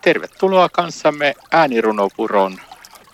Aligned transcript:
Tervetuloa 0.00 0.68
kanssamme 0.68 1.34
äänirunopuron 1.52 2.58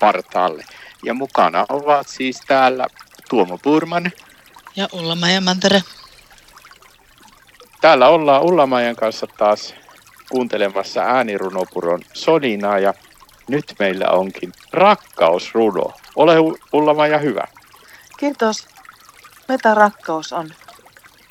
partaalle. 0.01 0.65
Ja 1.05 1.15
mukana 1.15 1.67
ovat 1.69 2.09
siis 2.09 2.41
täällä 2.47 2.87
Tuomo 3.31 3.59
Purman. 3.59 4.13
Ja 4.77 4.89
Ullamajan 4.93 5.45
Mantere. 5.45 5.83
Täällä 7.81 8.09
ollaan 8.09 8.43
Ullamajan 8.43 8.97
kanssa 8.97 9.27
taas 9.39 9.75
kuuntelemassa 10.31 11.01
äänirunopuron 11.01 12.01
soninaa 12.13 12.79
ja 12.79 12.95
nyt 13.49 13.75
meillä 13.79 14.07
onkin 14.11 14.53
rakkausruno. 14.73 15.93
Ole 16.17 16.35
Ullamaja 16.73 17.19
hyvä. 17.19 17.45
Kiitos. 18.19 18.69
Mitä 19.49 19.75
rakkaus 19.75 20.33
on? 20.33 20.51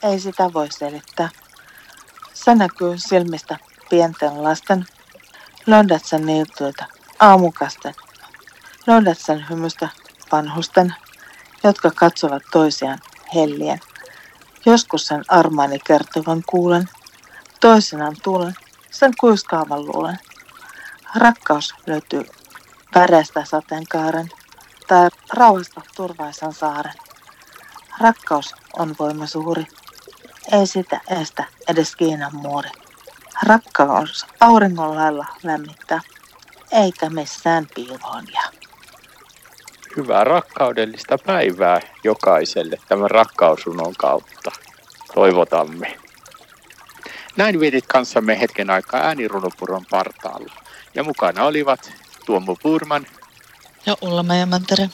Ei 0.03 0.19
sitä 0.19 0.53
voi 0.53 0.67
selittää. 0.71 1.29
Se 2.33 2.55
näkyy 2.55 2.97
silmistä 2.97 3.57
pienten 3.89 4.43
lasten. 4.43 4.85
Löydät 5.67 6.05
sen 6.05 6.25
niiltyiltä 6.25 6.85
aamukasten. 7.19 7.95
Löydät 8.87 9.19
sen 9.19 9.45
hymystä 9.49 9.89
vanhusten, 10.31 10.95
jotka 11.63 11.91
katsovat 11.91 12.43
toisiaan 12.51 12.99
hellien. 13.35 13.79
Joskus 14.65 15.07
sen 15.07 15.23
armaani 15.27 15.79
kertovan 15.79 16.43
kuulen, 16.45 16.89
toisinaan 17.59 18.15
tuulen, 18.23 18.55
sen 18.91 19.11
kuiskaavan 19.19 19.85
luulen. 19.85 20.19
Rakkaus 21.15 21.73
löytyy 21.87 22.25
värestä 22.95 23.45
sateenkaaren 23.45 24.29
tai 24.87 25.09
rauhasta 25.33 25.81
turvaisen 25.95 26.53
saaren. 26.53 26.93
Rakkaus 28.01 28.55
on 28.73 28.95
voima 28.99 29.27
suuri, 29.27 29.67
ei 30.51 30.67
sitä 30.67 31.01
estä 31.07 31.43
edes 31.67 31.95
Kiinan 31.95 32.35
muori. 32.35 32.84
Rakkaus 33.43 34.25
auringon 34.39 34.95
lailla 34.95 35.25
lämmittää, 35.43 36.01
eikä 36.71 37.09
missään 37.09 37.67
piiloon 37.75 38.23
jää. 38.33 38.49
Hyvää 39.97 40.23
rakkaudellista 40.23 41.17
päivää 41.17 41.81
jokaiselle 42.03 42.77
tämän 42.87 43.11
rakkausunon 43.11 43.93
kautta. 43.97 44.51
Toivotamme. 45.13 45.97
Näin 47.37 47.59
vietit 47.59 47.87
kanssamme 47.87 48.39
hetken 48.39 48.69
aikaa 48.69 49.01
äänirunopuron 49.01 49.85
partaalla. 49.89 50.53
Ja 50.95 51.03
mukana 51.03 51.43
olivat 51.43 51.91
Tuomo 52.25 52.55
Purman 52.63 53.07
ja 53.85 53.97
Ulla 54.01 54.23
Mantere. 54.23 54.89